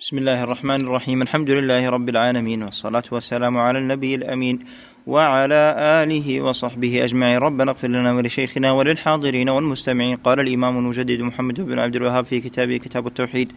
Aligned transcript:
بسم 0.00 0.18
الله 0.18 0.44
الرحمن 0.44 0.80
الرحيم 0.80 1.22
الحمد 1.22 1.50
لله 1.50 1.88
رب 1.88 2.08
العالمين 2.08 2.62
والصلاة 2.62 3.02
والسلام 3.12 3.58
على 3.58 3.78
النبي 3.78 4.14
الأمين 4.14 4.58
وعلى 5.06 5.74
آله 6.02 6.40
وصحبه 6.40 7.04
أجمعين 7.04 7.38
ربنا 7.38 7.70
اغفر 7.70 7.88
لنا 7.88 8.12
ولشيخنا 8.12 8.72
وللحاضرين 8.72 9.48
والمستمعين 9.48 10.16
قال 10.16 10.40
الإمام 10.40 10.78
المجدد 10.78 11.20
محمد 11.20 11.60
بن 11.60 11.78
عبد 11.78 11.96
الوهاب 11.96 12.24
في 12.24 12.40
كتابه 12.40 12.76
كتاب 12.76 13.06
التوحيد 13.06 13.52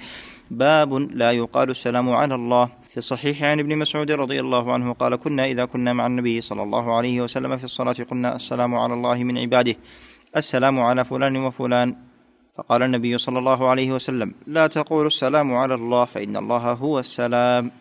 باب 0.52 0.94
لا 0.94 1.32
يقال 1.32 1.70
السلام 1.70 2.10
على 2.10 2.36
الله 2.36 2.70
في 2.90 2.98
الصحيح 2.98 3.44
عن 3.44 3.60
ابن 3.60 3.78
مسعود 3.78 4.12
رضي 4.12 4.40
الله 4.40 4.74
عنه 4.74 4.94
قال 4.94 5.16
كنا 5.16 5.46
إذا 5.46 5.66
كنا 5.66 5.94
مع 5.94 6.08
النبي 6.08 6.42
صلى 6.42 6.64
الله 6.64 6.98
عليه 6.98 7.22
وسلم 7.22 7.58
في 7.58 7.64
الصلاة 7.64 7.96
قلنا 8.12 8.36
السلام 8.36 8.76
على 8.76 8.94
الله 8.94 9.24
من 9.24 9.38
عباده 9.38 9.76
السلام 10.36 10.80
على 10.80 11.06
فلان 11.06 11.38
وفلان 11.38 11.96
فقال 12.58 12.84
النبي 12.84 13.18
صلى 13.18 13.40
الله 13.40 13.70
عليه 13.70 13.92
وسلم 13.92 14.34
لا 14.48 14.68
تقولوا 14.68 15.08
السلام 15.08 15.54
على 15.54 15.74
الله 15.74 16.06
فإن 16.06 16.38
الله 16.38 16.74
هو 16.74 17.00
السلام. 17.00 17.72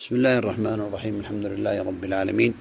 بسم 0.00 0.14
الله 0.14 0.38
الرحمن 0.38 0.66
الرحيم 0.66 1.20
الحمد 1.20 1.46
لله 1.46 1.82
رب 1.82 2.04
العالمين 2.04 2.54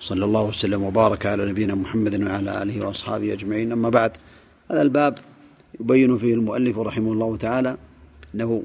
صلى 0.00 0.24
الله 0.24 0.42
وسلم 0.42 0.82
وبارك 0.82 1.26
على 1.26 1.50
نبينا 1.50 1.74
محمد 1.74 2.22
وعلى 2.22 2.62
آله 2.62 2.86
وأصحابه 2.86 3.32
أجمعين. 3.32 3.72
أما 3.72 3.88
بعد 3.88 4.12
هذا 4.70 4.82
الباب 4.82 5.18
يبين 5.80 6.18
فيه 6.18 6.34
المؤلف 6.34 6.78
رحمه 6.78 7.12
الله 7.12 7.36
تعالى 7.36 7.76
أنه 8.34 8.62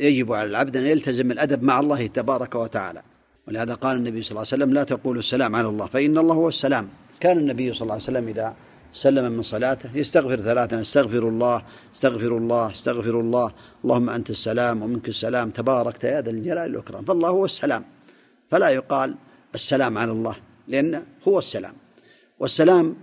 يجب 0.00 0.32
على 0.32 0.48
العبد 0.48 0.76
أن 0.76 0.86
يلتزم 0.86 1.30
الأدب 1.30 1.62
مع 1.62 1.80
الله 1.80 2.06
تبارك 2.06 2.54
وتعالى. 2.54 3.02
ولهذا 3.48 3.74
قال 3.74 3.96
النبي 3.96 4.22
صلى 4.22 4.30
الله 4.30 4.46
عليه 4.52 4.56
وسلم 4.56 4.74
لا 4.74 4.84
تقولوا 4.84 5.20
السلام 5.20 5.56
على 5.56 5.68
الله 5.68 5.86
فإن 5.86 6.18
الله 6.18 6.34
هو 6.34 6.48
السلام. 6.48 6.88
كان 7.20 7.38
النبي 7.38 7.72
صلى 7.72 7.82
الله 7.82 7.94
عليه 7.94 8.02
وسلم 8.02 8.28
إذا 8.28 8.54
سلم 8.92 9.32
من 9.32 9.42
صلاته 9.42 9.96
يستغفر 9.96 10.36
ثلاثا 10.36 10.80
استغفر 10.80 11.28
الله 11.28 11.62
استغفر 11.94 12.36
الله 12.36 12.72
استغفر 12.72 13.20
الله. 13.20 13.52
اللهم 13.84 14.10
أنت 14.10 14.30
السلام 14.30 14.82
ومنك 14.82 15.08
السلام. 15.08 15.50
تباركت 15.50 16.04
يا 16.04 16.20
ذا 16.20 16.30
الجلال 16.30 16.70
والإكرام. 16.76 17.04
فالله 17.04 17.28
هو 17.28 17.44
السلام. 17.44 17.84
فلا 18.50 18.68
يقال 18.68 19.14
السلام 19.54 19.98
على 19.98 20.12
الله 20.12 20.36
لأن 20.68 21.04
هو 21.28 21.38
السلام. 21.38 21.74
والسلام 22.38 22.96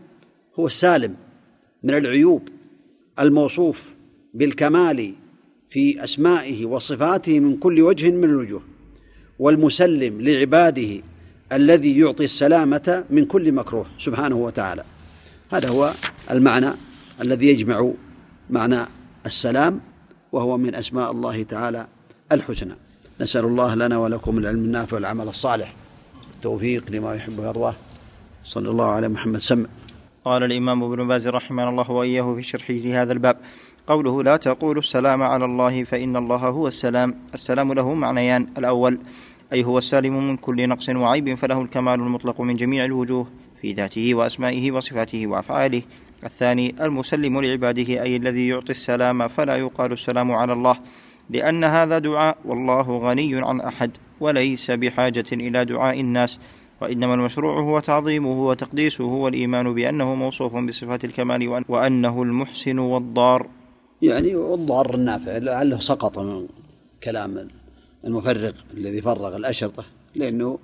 هو 0.59 0.67
السالم 0.67 1.15
من 1.83 1.95
العيوب 1.95 2.49
الموصوف 3.19 3.93
بالكمال 4.33 5.13
في 5.69 6.03
أسمائه 6.03 6.65
وصفاته 6.65 7.39
من 7.39 7.57
كل 7.57 7.81
وجه 7.81 8.11
من 8.11 8.23
الوجوه 8.23 8.61
والمسلم 9.39 10.21
لعباده 10.21 11.01
الذي 11.51 11.99
يعطي 11.99 12.25
السلامة 12.25 13.05
من 13.09 13.25
كل 13.25 13.51
مكروه 13.51 13.85
سبحانه 13.97 14.35
وتعالى. 14.35 14.83
هذا 15.53 15.69
هو 15.69 15.93
المعنى 16.31 16.69
الذي 17.21 17.47
يجمع 17.47 17.91
معنى 18.49 18.79
السلام 19.25 19.79
وهو 20.31 20.57
من 20.57 20.75
أسماء 20.75 21.11
الله 21.11 21.43
تعالى 21.43 21.87
الحسنى. 22.31 22.73
نسأل 23.21 23.45
الله 23.45 23.75
لنا 23.75 23.97
ولكم 23.97 24.37
العلم 24.37 24.59
النافع 24.59 24.95
والعمل 24.95 25.27
الصالح. 25.27 25.73
التوفيق 26.35 26.91
لما 26.91 27.15
يحب 27.15 27.39
ويرضاه. 27.39 27.75
صلى 28.43 28.69
الله 28.69 28.85
على 28.85 29.07
محمد. 29.07 29.39
سمع 29.39 29.65
قال 30.25 30.43
الإمام 30.43 30.83
ابن 30.83 31.07
باز 31.07 31.27
رحمه 31.27 31.69
الله 31.69 31.91
وإياه 31.91 32.35
في 32.35 32.43
شرحه 32.43 32.73
لهذا 32.73 33.13
الباب. 33.13 33.37
قوله 33.87 34.23
لا 34.23 34.37
تقولوا 34.37 34.81
السلام 34.81 35.23
على 35.23 35.45
الله 35.45 35.83
فإن 35.83 36.15
الله 36.15 36.37
هو 36.37 36.67
السلام. 36.67 37.15
السلام 37.33 37.73
له 37.73 37.93
معنيان. 37.93 38.47
الأول 38.57 38.99
أي 39.53 39.63
هو 39.63 39.77
السالم 39.77 40.27
من 40.27 40.37
كل 40.37 40.69
نقص 40.69 40.89
وعيب 40.89 41.35
فله 41.35 41.61
الكمال 41.61 41.93
المطلق 41.93 42.41
من 42.41 42.55
جميع 42.55 42.85
الوجوه. 42.85 43.27
في 43.61 43.73
ذاته 43.73 44.15
وأسمائه 44.15 44.71
وصفاته 44.71 45.27
وأفعاله. 45.27 45.81
الثاني 46.23 46.75
المسلم 46.81 47.41
لعباده 47.41 48.03
أي 48.03 48.15
الذي 48.15 48.47
يعطي 48.47 48.71
السلام 48.71 49.27
فلا 49.27 49.55
يقال 49.55 49.91
السلام 49.91 50.31
على 50.31 50.53
الله 50.53 50.77
لأن 51.29 51.63
هذا 51.63 51.99
دعاء 51.99 52.37
والله 52.45 52.97
غني 52.97 53.35
عن 53.35 53.61
أحد 53.61 53.91
وليس 54.19 54.71
بحاجة 54.71 55.25
إلى 55.31 55.65
دعاء 55.65 55.99
الناس 55.99 56.39
وإنما 56.81 57.13
المشروع 57.13 57.61
هو 57.61 57.79
تعظيمه 57.79 58.47
وتقديسه 58.47 59.05
والإيمان 59.05 59.73
بأنه 59.73 60.15
موصوف 60.15 60.55
بصفات 60.55 61.05
الكمال 61.05 61.63
وأنه 61.69 62.23
المحسن 62.23 62.79
والضار. 62.79 63.47
يعني 64.01 64.35
والضار 64.35 64.95
النافع 64.95 65.37
لعله 65.37 65.79
سقط 65.79 66.19
من 66.19 66.47
كلام 67.03 67.47
المفرغ 68.05 68.51
الذي 68.73 69.01
فرغ 69.01 69.35
الأشرطة 69.35 69.85
لأنه 70.15 70.59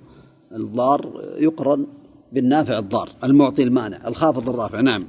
الضار 0.52 1.22
يقرن 1.38 1.86
بالنافع 2.34 2.78
الضار 2.78 3.08
المعطي 3.24 3.62
المانع 3.62 3.98
الخافض 4.06 4.48
الرافع 4.48 4.80
نعم. 4.80 5.04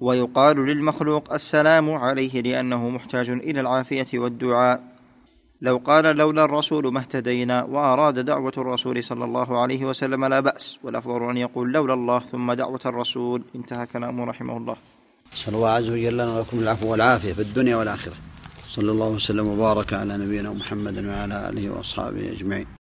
ويقال 0.00 0.56
للمخلوق 0.56 1.32
السلام 1.32 1.90
عليه 1.90 2.40
لأنه 2.40 2.88
محتاج 2.88 3.30
إلى 3.30 3.60
العافية 3.60 4.06
والدعاء. 4.14 4.82
لو 5.62 5.76
قال 5.76 6.16
لولا 6.16 6.44
الرسول 6.44 6.92
ما 6.92 7.00
اهتدينا 7.00 7.64
وأراد 7.64 8.18
دعوة 8.18 8.52
الرسول 8.58 9.04
صلى 9.04 9.24
الله 9.24 9.60
عليه 9.62 9.84
وسلم 9.84 10.24
لا 10.24 10.40
بأس 10.40 10.78
والأفضل 10.82 11.30
أن 11.30 11.36
يقول 11.36 11.72
لولا 11.72 11.94
الله 11.94 12.18
ثم 12.18 12.52
دعوة 12.52 12.80
الرسول. 12.86 13.42
انتهى 13.56 13.86
كلامه 13.86 14.24
رحمه 14.24 14.56
الله. 14.56 14.76
صلى 15.32 15.56
الله 15.56 15.68
عز 15.68 15.90
وجل 15.90 16.14
لنا 16.14 16.38
ولكم 16.38 16.58
العفو 16.58 16.90
والعافية 16.92 17.32
في 17.32 17.42
الدنيا 17.42 17.76
والآخرة. 17.76 18.14
صلى 18.68 18.90
الله 18.90 19.08
وسلم 19.08 19.48
وبارك 19.48 19.92
على 19.92 20.16
نبينا 20.16 20.52
محمد 20.52 21.04
وعلى 21.04 21.48
آله 21.48 21.70
وأصحابه 21.70 22.32
أجمعين. 22.32 22.83